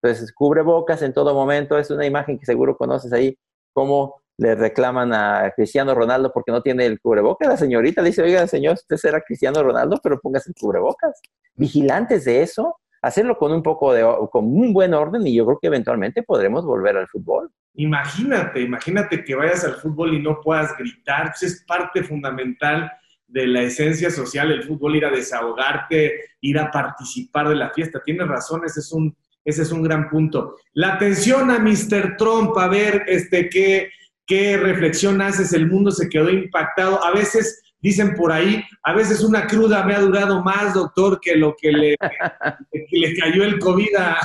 [0.03, 1.79] Entonces, cubre bocas en todo momento.
[1.79, 3.39] Es una imagen que seguro conoces ahí,
[3.73, 7.49] cómo le reclaman a Cristiano Ronaldo porque no tiene el cubrebocas.
[7.49, 11.21] La señorita dice, oiga, señor, usted será Cristiano Ronaldo, pero póngase el cubrebocas.
[11.55, 15.59] Vigilantes de eso, hacerlo con un poco de, con un buen orden y yo creo
[15.61, 17.51] que eventualmente podremos volver al fútbol.
[17.75, 22.91] Imagínate, imagínate que vayas al fútbol y no puedas gritar, pues es parte fundamental
[23.29, 28.03] de la esencia social el fútbol, ir a desahogarte, ir a participar de la fiesta.
[28.05, 30.57] Tienes razón, ese es un, ese es un gran punto.
[30.75, 32.17] La atención a Mr.
[32.17, 33.91] Trump, a ver este, qué,
[34.27, 37.03] qué reflexión haces, el mundo se quedó impactado.
[37.05, 41.37] A veces dicen por ahí, a veces una cruda me ha durado más, doctor, que
[41.37, 41.97] lo que le,
[42.91, 44.19] le cayó el COVID a,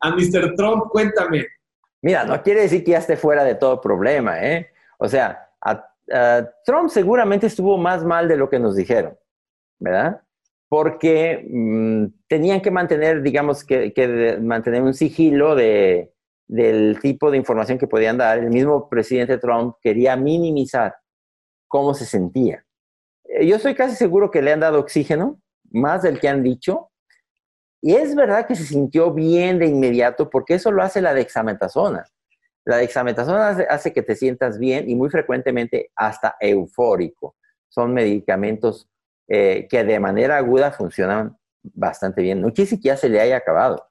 [0.00, 0.54] a Mr.
[0.56, 0.84] Trump.
[0.90, 1.46] Cuéntame.
[2.02, 4.70] Mira, no quiere decir que ya esté fuera de todo problema, ¿eh?
[4.98, 5.50] O sea,
[6.64, 9.16] Trump seguramente estuvo más mal de lo que nos dijeron,
[9.78, 10.20] ¿verdad?
[10.68, 16.13] Porque mm, tenían que mantener, digamos, que, mantener un sigilo de,
[16.46, 18.38] del tipo de información que podían dar.
[18.38, 20.94] El mismo presidente Trump quería minimizar
[21.68, 22.64] cómo se sentía.
[23.24, 26.90] Eh, yo estoy casi seguro que le han dado oxígeno, más del que han dicho,
[27.80, 32.06] y es verdad que se sintió bien de inmediato porque eso lo hace la dexametasona.
[32.64, 37.36] La dexametasona hace, que te sientas bien y muy frecuentemente hasta eufórico.
[37.68, 38.88] Son medicamentos
[39.28, 42.40] eh, que de manera aguda funcionan bastante bien.
[42.40, 43.86] No quiere que ya se le haya acabado.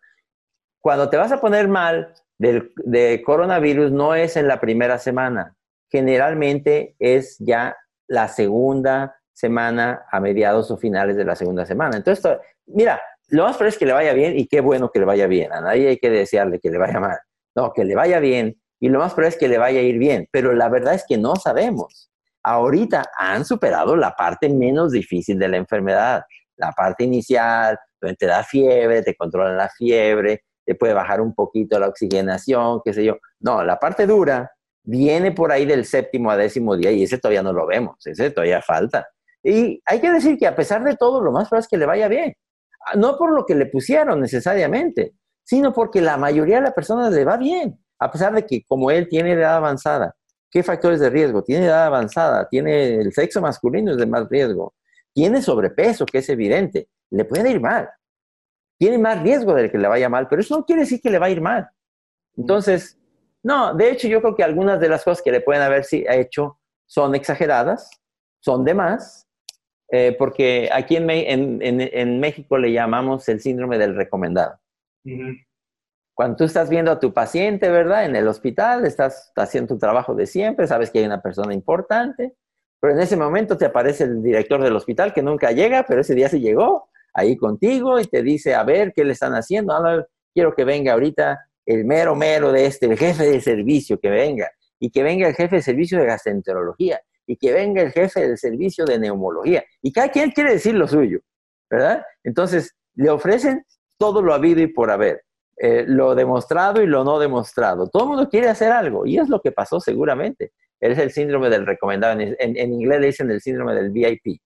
[0.82, 5.56] Cuando te vas a poner mal de coronavirus no es en la primera semana.
[5.89, 7.75] Generalmente es ya
[8.08, 11.97] la segunda semana a mediados o finales de la segunda semana.
[11.97, 15.06] Entonces, mira, lo más probable es que le vaya bien y qué bueno que le
[15.06, 15.51] vaya bien.
[15.53, 17.17] A nadie hay que desearle que le vaya mal.
[17.56, 19.97] No, que le vaya bien y lo más probable es que le vaya a ir
[19.97, 20.27] bien.
[20.32, 22.12] Pero la verdad es que no sabemos.
[22.43, 26.23] Ahorita han superado la parte menos difícil de la enfermedad.
[26.58, 31.34] La parte inicial, donde te da fiebre, te controlan la fiebre, te puede bajar un
[31.34, 33.17] poquito la oxigenación, qué sé yo.
[33.39, 34.52] No, la parte dura
[34.84, 38.32] viene por ahí del séptimo a décimo día y ese todavía no lo vemos, ese
[38.32, 39.08] todavía falta.
[39.43, 41.86] Y hay que decir que a pesar de todo, lo más probable es que le
[41.86, 42.34] vaya bien
[42.95, 47.26] no por lo que le pusieron necesariamente, sino porque la mayoría de las personas le
[47.26, 50.15] va bien, a pesar de que como él tiene edad avanzada,
[50.49, 51.43] ¿qué factores de riesgo?
[51.43, 54.73] Tiene edad avanzada, tiene el sexo masculino es de más riesgo,
[55.13, 57.89] tiene sobrepeso, que es evidente, le puede ir mal.
[58.78, 61.20] Tiene más riesgo de que le vaya mal, pero eso no quiere decir que le
[61.20, 61.70] va a ir mal.
[62.36, 63.00] Entonces,
[63.44, 66.60] no, de hecho yo creo que algunas de las cosas que le pueden haber hecho
[66.86, 67.90] son exageradas,
[68.40, 69.28] son de más,
[69.92, 74.60] eh, porque aquí en, México le llamamos el síndrome del recomendado.
[76.16, 78.06] Cuando tú estás viendo a tu paciente, ¿verdad?
[78.06, 82.36] En el hospital, estás haciendo tu trabajo de siempre, sabes que hay una persona importante,
[82.80, 86.16] pero en ese momento te aparece el director del hospital que nunca llega, pero ese
[86.16, 89.73] día se llegó ahí contigo y te dice, a ver, ¿qué le están haciendo?
[89.73, 94.10] Ah, quiero que venga ahorita el mero mero de este, el jefe de servicio, que
[94.10, 94.49] venga,
[94.80, 98.38] y que venga el jefe de servicio de gastroenterología, y que venga el jefe del
[98.38, 99.63] servicio de neumología.
[99.82, 101.19] Y cada quien quiere decir lo suyo,
[101.69, 102.04] ¿verdad?
[102.23, 103.65] Entonces, le ofrecen
[103.97, 105.23] todo lo habido y por haber.
[105.58, 107.88] eh, lo demostrado y lo no demostrado.
[107.88, 110.52] Todo el mundo quiere hacer algo y es lo que pasó seguramente.
[110.80, 112.19] Es el síndrome del recomendado.
[112.19, 114.41] En, inglés le dicen el síndrome del VIP.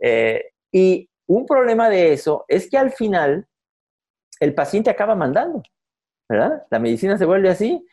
[0.00, 3.46] Eh, y un problema de eso es que al final
[4.40, 5.62] el paciente acaba mandando,
[6.28, 6.64] ¿verdad?
[6.70, 7.86] La medicina se vuelve así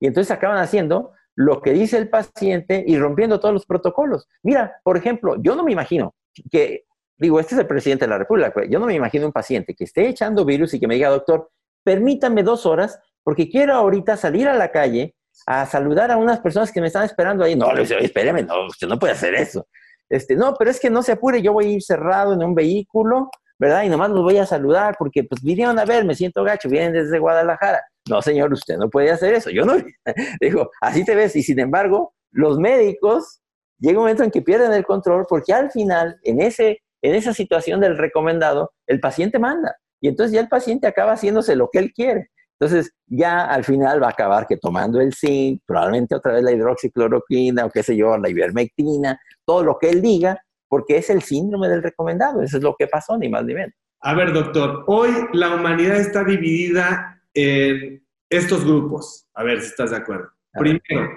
[0.00, 4.28] y entonces acaban haciendo lo que dice el paciente y rompiendo todos los protocolos.
[4.42, 6.14] Mira, por ejemplo, yo no me imagino
[6.50, 9.74] que, digo, este es el presidente de la República, yo no me imagino un paciente
[9.74, 11.50] que esté echando virus y que me diga, doctor,
[11.84, 15.14] permítame dos horas porque quiero ahorita salir a la calle
[15.46, 17.54] a saludar a unas personas que me están esperando ahí.
[17.54, 19.68] No, le espéreme, no, usted no puede hacer eso.
[20.08, 22.54] Este, no, pero es que no se apure, yo voy a ir cerrado en un
[22.54, 23.82] vehículo, ¿verdad?
[23.82, 26.92] Y nomás los voy a saludar porque pues vinieron a ver, me siento gacho, vienen
[26.92, 27.82] desde Guadalajara.
[28.08, 29.50] No, señor, usted no puede hacer eso.
[29.50, 29.74] Yo no,
[30.40, 31.36] digo, así te ves.
[31.36, 33.40] Y sin embargo, los médicos
[33.78, 37.34] llega un momento en que pierden el control porque al final, en, ese, en esa
[37.34, 39.76] situación del recomendado, el paciente manda.
[40.00, 42.30] Y entonces ya el paciente acaba haciéndose lo que él quiere.
[42.60, 46.52] Entonces, ya al final va a acabar que tomando el zinc, probablemente otra vez la
[46.52, 51.22] hidroxicloroquina o qué sé yo, la ivermectina, todo lo que él diga, porque es el
[51.22, 52.42] síndrome del recomendado.
[52.42, 53.74] Eso es lo que pasó, ni más ni menos.
[54.00, 59.28] A ver, doctor, hoy la humanidad está dividida en estos grupos.
[59.34, 60.28] A ver si estás de acuerdo.
[60.52, 61.10] Primero,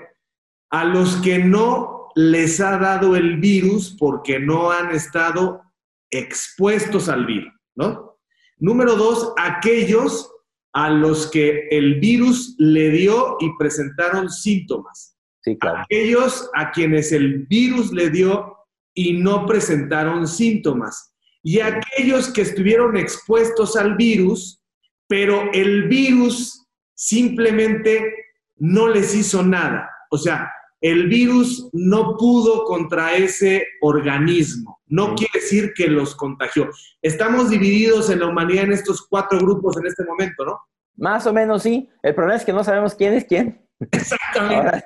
[0.70, 5.64] a los que no les ha dado el virus porque no han estado
[6.12, 8.20] expuestos al virus, ¿no?
[8.58, 10.32] Número dos, aquellos
[10.74, 15.18] a los que el virus le dio y presentaron síntomas.
[15.42, 15.80] Sí, claro.
[15.80, 18.58] Aquellos a quienes el virus le dio
[18.94, 21.16] y no presentaron síntomas.
[21.44, 24.62] Y aquellos que estuvieron expuestos al virus,
[25.08, 28.14] pero el virus simplemente
[28.58, 29.90] no les hizo nada.
[30.12, 30.52] O sea,
[30.82, 34.82] el virus no pudo contra ese organismo.
[34.88, 36.70] No quiere decir que los contagió.
[37.02, 40.60] Estamos divididos en la humanidad en estos cuatro grupos en este momento, ¿no?
[40.98, 41.88] Más o menos sí.
[42.02, 43.62] El problema es que no sabemos quién es quién.
[43.92, 44.86] Exactamente.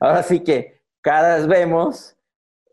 [0.00, 2.16] Ahora, sí que cada vez vemos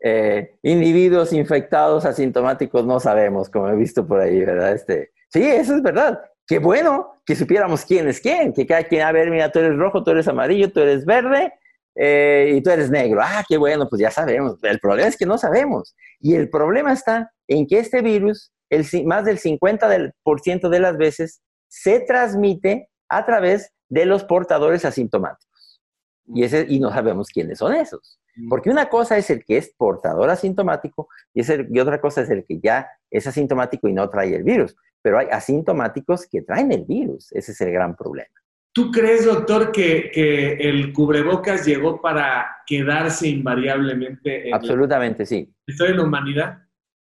[0.02, 4.72] eh, individuos infectados asintomáticos, no sabemos, como he visto por ahí, ¿verdad?
[4.72, 6.20] Este, sí, eso es verdad.
[6.46, 9.76] Qué bueno que supiéramos quién es quién, que cada quien, a ver, mira, tú eres
[9.76, 11.52] rojo, tú eres amarillo, tú eres verde,
[12.00, 13.20] eh, y tú eres negro.
[13.20, 14.62] Ah, qué bueno, pues ya sabemos.
[14.62, 15.96] El problema es que no sabemos.
[16.20, 21.42] Y el problema está en que este virus, el, más del 50% de las veces,
[21.66, 25.82] se transmite a través de los portadores asintomáticos.
[26.26, 28.20] Y, ese, y no sabemos quiénes son esos.
[28.48, 32.44] Porque una cosa es el que es portador asintomático y, y otra cosa es el
[32.46, 34.76] que ya es asintomático y no trae el virus.
[35.02, 37.32] Pero hay asintomáticos que traen el virus.
[37.32, 38.30] Ese es el gran problema.
[38.78, 44.46] ¿Tú crees, doctor, que, el cubrebocas llegó para quedarse invariablemente?
[44.46, 45.52] En Absolutamente, sí.
[45.66, 46.58] ¿Estoy en la humanidad?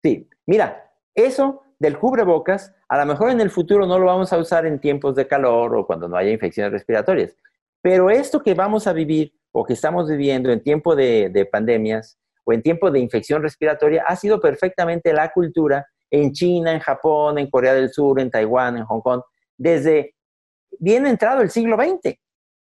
[0.04, 0.28] Sí.
[0.46, 4.66] Mira, eso del cubrebocas, a lo mejor en el futuro no lo vamos a usar
[4.66, 7.38] en tiempos de calor o cuando no haya infecciones respiratorias.
[7.82, 12.20] Pero esto que vamos a vivir o que estamos viviendo en tiempo de, de pandemias
[12.44, 17.38] o en tiempo de infección respiratoria ha sido perfectamente la cultura en China, en Japón,
[17.38, 19.22] en Corea del Sur, en Taiwán, en Hong Kong,
[19.58, 20.16] desde
[20.80, 22.18] bien entrado el siglo XX,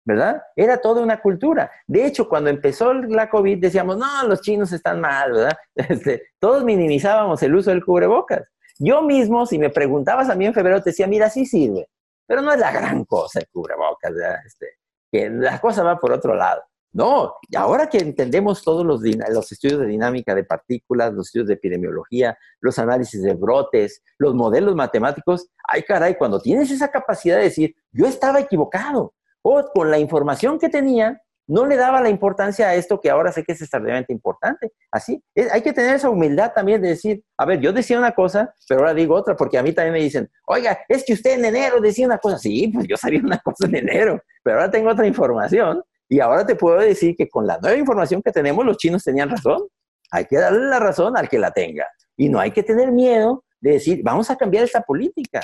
[0.04, 0.42] ¿verdad?
[0.54, 1.70] Era toda una cultura.
[1.86, 5.56] De hecho, cuando empezó la COVID decíamos, no, los chinos están mal, ¿verdad?
[5.74, 8.42] Este, todos minimizábamos el uso del cubrebocas.
[8.78, 11.88] Yo mismo, si me preguntabas a mí en febrero, te decía, mira, sí sirve,
[12.26, 14.38] pero no es la gran cosa el cubrebocas, ¿verdad?
[14.44, 14.66] Este,
[15.10, 16.62] que la cosa va por otro lado.
[16.94, 21.48] No, y ahora que entendemos todos los, los, estudios de dinámica de partículas, los estudios
[21.48, 27.38] de epidemiología, los análisis de brotes, los modelos matemáticos, ay caray, cuando tienes esa capacidad
[27.38, 32.10] de decir, yo estaba equivocado, o con la información que tenía, no le daba la
[32.10, 34.72] importancia a esto que ahora sé que es extremadamente importante.
[34.92, 35.20] Así,
[35.52, 38.80] hay que tener esa humildad también de decir, a ver, yo decía una cosa, pero
[38.80, 41.80] ahora digo otra, porque a mí también me dicen, oiga, es que usted en enero
[41.80, 45.08] decía una cosa, sí, pues yo sabía una cosa en enero, pero ahora tengo otra
[45.08, 45.82] información
[46.14, 49.28] y ahora te puedo decir que con la nueva información que tenemos, los chinos tenían
[49.28, 49.66] razón.
[50.12, 51.88] Hay que darle la razón al que la tenga.
[52.16, 55.40] Y no hay que tener miedo de decir, vamos a cambiar esta política.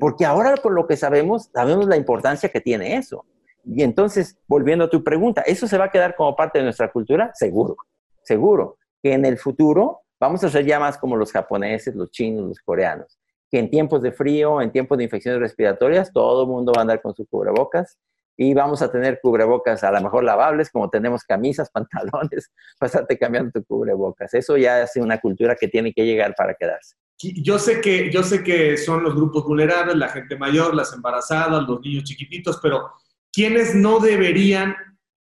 [0.00, 3.26] Porque ahora con lo que sabemos, sabemos la importancia que tiene eso.
[3.66, 6.90] Y entonces, volviendo a tu pregunta, ¿eso se va a quedar como parte de nuestra
[6.90, 7.30] cultura?
[7.34, 7.76] Seguro,
[8.22, 8.78] seguro.
[9.02, 12.60] Que en el futuro vamos a ser ya más como los japoneses, los chinos, los
[12.60, 13.18] coreanos.
[13.50, 16.82] Que en tiempos de frío, en tiempos de infecciones respiratorias, todo el mundo va a
[16.84, 17.98] andar con sus cubrebocas
[18.36, 23.50] y vamos a tener cubrebocas a lo mejor lavables, como tenemos camisas, pantalones, pasarte cambiando
[23.52, 24.34] tu cubrebocas.
[24.34, 26.96] Eso ya es una cultura que tiene que llegar para quedarse.
[27.18, 31.66] Yo sé que, yo sé que son los grupos vulnerables, la gente mayor, las embarazadas,
[31.66, 32.90] los niños chiquititos, pero
[33.32, 34.76] ¿quiénes no deberían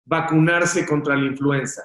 [0.04, 1.82] vacunarse contra la influenza?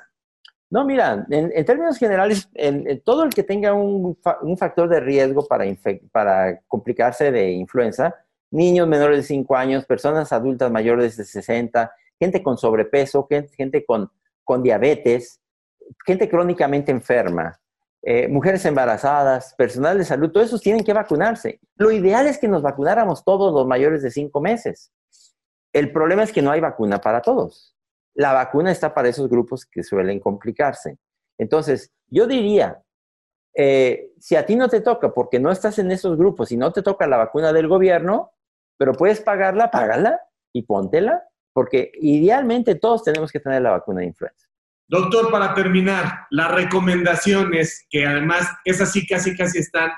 [0.70, 5.48] No, mira, en, términos generales, en, todo el que tenga un, un factor de riesgo
[5.48, 5.66] para,
[6.12, 8.14] para complicarse de influenza,
[8.54, 13.28] niños menores de 5 años, personas adultas mayores de 60, gente con sobrepeso,
[13.58, 14.12] gente con,
[14.44, 15.42] con diabetes,
[16.06, 17.60] gente crónicamente enferma,
[18.04, 21.60] eh, mujeres embarazadas, personal de salud, todos esos tienen que vacunarse.
[21.78, 24.92] Lo ideal es que nos vacunáramos todos los mayores de 5 meses.
[25.74, 27.76] El problema es que no hay vacuna para todos.
[28.14, 31.00] La vacuna está para esos grupos que suelen complicarse.
[31.40, 32.84] Entonces, yo diría,
[33.56, 36.72] eh, si a ti no te toca porque no estás en esos grupos y no
[36.72, 38.33] te toca la vacuna del gobierno,
[38.84, 40.20] pero puedes pagarla, págala
[40.52, 41.24] y póntela,
[41.54, 44.46] porque idealmente todos tenemos que tener la vacuna de influenza.
[44.90, 49.90] Doctor, para terminar, las recomendaciones, que además esas sí casi casi están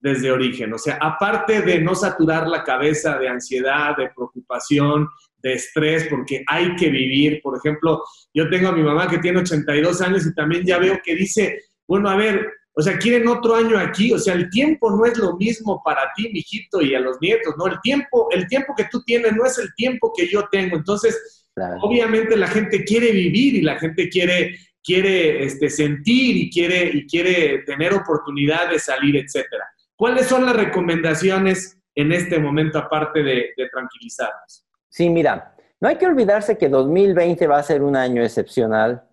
[0.00, 5.08] desde origen, o sea, aparte de no saturar la cabeza de ansiedad, de preocupación,
[5.38, 8.02] de estrés, porque hay que vivir, por ejemplo,
[8.34, 11.58] yo tengo a mi mamá que tiene 82 años y también ya veo que dice,
[11.88, 15.16] bueno, a ver, o sea, quieren otro año aquí, o sea, el tiempo no es
[15.16, 17.66] lo mismo para ti, mijito, y a los nietos, ¿no?
[17.66, 20.76] El tiempo, el tiempo que tú tienes no es el tiempo que yo tengo.
[20.76, 21.46] Entonces,
[21.80, 27.06] obviamente la gente quiere vivir y la gente quiere, quiere este, sentir y quiere, y
[27.06, 29.64] quiere tener oportunidad de salir, etcétera.
[29.94, 34.66] ¿Cuáles son las recomendaciones en este momento, aparte de, de tranquilizarnos?
[34.90, 39.05] Sí, mira, no hay que olvidarse que 2020 va a ser un año excepcional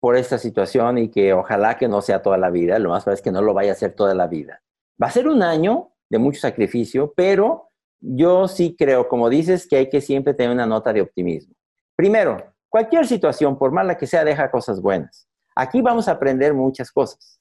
[0.00, 3.18] por esta situación y que ojalá que no sea toda la vida, lo más probable
[3.18, 4.62] es que no lo vaya a ser toda la vida.
[5.00, 7.70] Va a ser un año de mucho sacrificio, pero
[8.00, 11.54] yo sí creo, como dices, que hay que siempre tener una nota de optimismo.
[11.94, 15.28] Primero, cualquier situación, por mala que sea, deja cosas buenas.
[15.54, 17.38] Aquí vamos a aprender muchas cosas.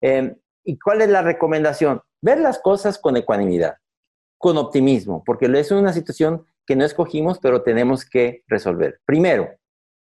[0.00, 2.00] Em, ¿Y cuál es la recomendación?
[2.20, 3.76] Ver las cosas con ecuanimidad,
[4.38, 9.00] con optimismo, porque es una situación que no escogimos, pero tenemos que resolver.
[9.04, 9.50] Primero,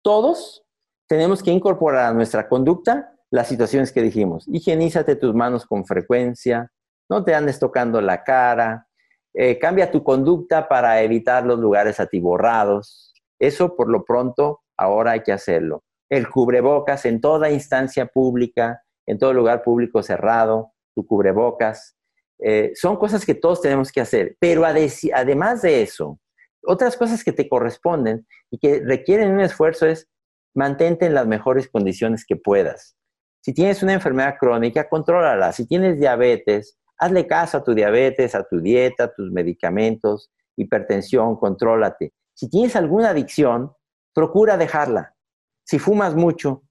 [0.03, 0.66] todos
[1.07, 4.47] tenemos que incorporar a nuestra conducta las situaciones que dijimos.
[4.49, 6.71] Higienízate tus manos con frecuencia,
[7.09, 8.87] no te andes tocando la cara,
[9.35, 13.13] eh, cambia tu conducta para evitar los lugares atiborrados.
[13.39, 15.85] Eso por lo pronto ahora hay que hacerlo.
[16.09, 21.97] El cubrebocas en toda instancia pública, en todo lugar público cerrado, tu cubrebocas.
[22.39, 24.37] Eh, son cosas que todos tenemos que hacer.
[24.41, 26.19] Pero además de eso,
[26.63, 30.09] otras cosas que te corresponden y que requieren un esfuerzo es
[30.57, 32.97] mantente en las mejores condiciones que puedas.
[33.41, 35.53] Si tienes una enfermedad crónica, contrólala.
[35.53, 41.37] Si tienes diabetes, hazle caso a tu diabetes, a tu dieta, a tus medicamentos, hipertensión,
[41.37, 42.13] contrólate.
[42.35, 43.73] Si tienes alguna adicción,
[44.13, 45.15] procura dejarla.
[45.63, 46.63] Si fumas mucho,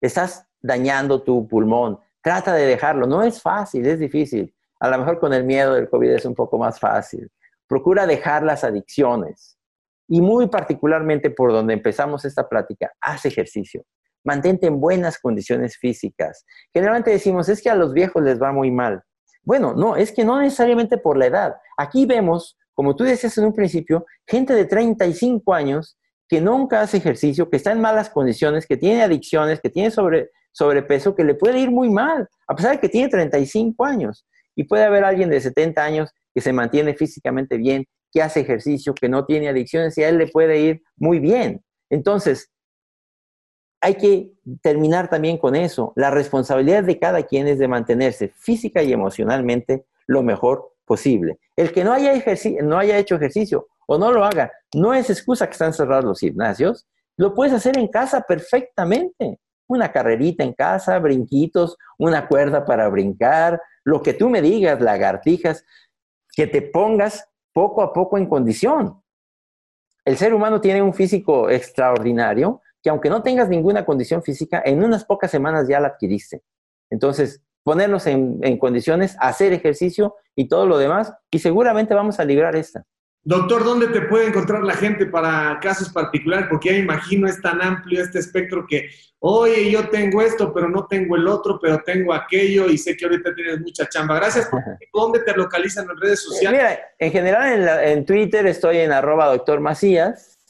[0.00, 1.98] estás dañando tu pulmón.
[2.22, 3.06] Trata de dejarlo.
[3.06, 4.54] No es fácil, es difícil.
[4.78, 7.30] A lo mejor con el miedo del COVID es un poco más fácil.
[7.66, 9.58] Procura dejar las adicciones.
[10.12, 13.86] Y muy particularmente por donde empezamos esta plática, haz ejercicio.
[14.24, 16.44] Mantente en buenas condiciones físicas.
[16.70, 19.02] Generalmente decimos, es que a los viejos les va muy mal.
[19.42, 21.54] Bueno, no, es que no necesariamente por la edad.
[21.78, 25.96] Aquí vemos, como tú decías en un principio, gente de 35 años
[26.28, 30.28] que nunca hace ejercicio, que está en malas condiciones, que tiene adicciones, que tiene sobre,
[30.52, 34.26] sobrepeso, que le puede ir muy mal, a pesar de que tiene 35 años.
[34.54, 38.94] Y puede haber alguien de 70 años que se mantiene físicamente bien que hace ejercicio,
[38.94, 41.64] que no tiene adicciones y a él le puede ir muy bien.
[41.90, 42.52] Entonces,
[43.80, 44.32] hay que
[44.62, 45.92] terminar también con eso.
[45.96, 51.38] La responsabilidad de cada quien es de mantenerse física y emocionalmente lo mejor posible.
[51.56, 52.12] El que no haya,
[52.62, 56.20] no haya hecho ejercicio o no lo haga, no es excusa que están cerrados los
[56.20, 56.86] gimnasios.
[57.16, 59.40] Lo puedes hacer en casa perfectamente.
[59.66, 65.64] Una carrerita en casa, brinquitos, una cuerda para brincar, lo que tú me digas, lagartijas,
[66.34, 69.02] que te pongas poco a poco en condición.
[70.04, 74.82] El ser humano tiene un físico extraordinario que aunque no tengas ninguna condición física, en
[74.82, 76.42] unas pocas semanas ya la adquiriste.
[76.90, 82.24] Entonces, ponernos en, en condiciones, hacer ejercicio y todo lo demás, y seguramente vamos a
[82.24, 82.84] librar esta.
[83.24, 86.46] Doctor, ¿dónde te puede encontrar la gente para casos particulares?
[86.50, 88.88] Porque ya me imagino es tan amplio este espectro que,
[89.20, 93.04] oye, yo tengo esto, pero no tengo el otro, pero tengo aquello y sé que
[93.04, 94.16] ahorita tienes mucha chamba.
[94.16, 94.50] Gracias.
[94.92, 96.60] ¿Dónde te localizan en redes sociales?
[96.60, 100.40] Mira, en general en, Twitter estoy en arroba doctor Macías.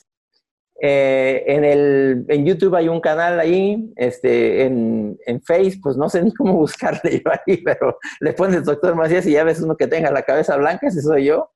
[0.80, 6.08] Eh, en, el, en YouTube hay un canal ahí, este, en, en Facebook, pues no
[6.08, 9.76] sé ni cómo buscarle yo ahí, pero le pones doctor Macías y ya ves uno
[9.76, 11.51] que tenga la cabeza blanca, ese soy yo.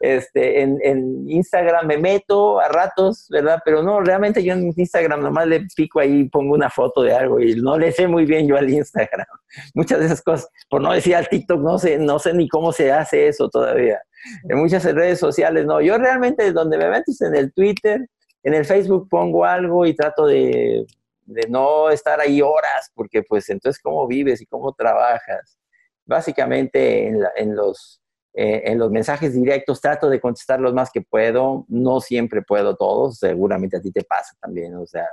[0.00, 3.60] Este, en, Instagram me meto a ratos, ¿verdad?
[3.64, 7.14] Pero no, realmente yo en Instagram nomás le pico ahí y pongo una foto de
[7.14, 9.26] algo y no le sé muy bien yo al Instagram.
[9.74, 12.72] Muchas de esas cosas, por no decir al TikTok, no sé, no sé ni cómo
[12.72, 14.00] se hace eso todavía.
[14.48, 15.80] En muchas redes sociales, no.
[15.80, 18.08] Yo realmente donde me meto es en el Twitter,
[18.42, 20.86] en el Facebook pongo algo y trato de,
[21.30, 25.58] de no estar ahí horas, porque pues entonces cómo vives y cómo trabajas.
[26.04, 28.00] Básicamente en, en los
[28.32, 32.76] eh, en los mensajes directos trato de contestar los más que puedo, no siempre puedo
[32.76, 35.08] todos, seguramente a ti te pasa también, o sea,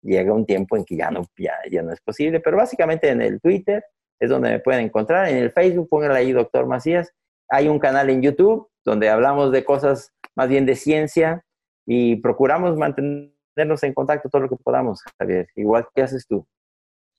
[0.00, 3.40] llega un tiempo en que ya no, ya, no es posible, pero básicamente en el
[3.40, 3.84] Twitter
[4.18, 7.12] es donde me pueden encontrar, en el Facebook pónganle ahí Doctor Macías,
[7.48, 11.44] hay un canal en YouTube donde hablamos de cosas más bien de ciencia
[11.86, 16.46] y procuramos mantenernos en contacto todo lo que podamos, Javier, igual que haces tú.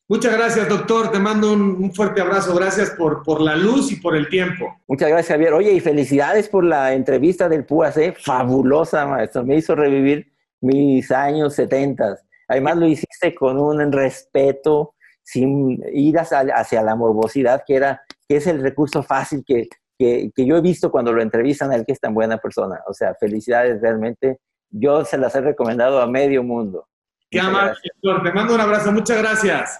[0.10, 1.12] Muchas gracias, doctor.
[1.12, 2.54] Te mando un, fuerte abrazo.
[2.56, 4.76] Gracias por, por, la luz y por el tiempo.
[4.88, 5.54] Muchas gracias, Javier.
[5.54, 7.98] Oye, y felicidades por la entrevista del PUAC.
[7.98, 8.14] ¿eh?
[8.18, 9.46] Fabulosa, maestro.
[9.46, 12.18] Me hizo revivir mis años 70.
[12.50, 14.94] Además, lo hiciste con un respeto,
[15.24, 20.46] sin ir hacia, la morbosidad, que, era, que es el recurso fácil que, que, que
[20.46, 22.82] yo he visto cuando lo entrevistan al que es tan buena persona.
[22.88, 24.40] O sea, felicidades realmente.
[24.70, 26.88] Yo se las he recomendado a medio mundo.
[27.32, 28.24] Qué amable, doctor.
[28.24, 28.92] Te mando un abrazo.
[28.92, 29.80] Muchas gracias.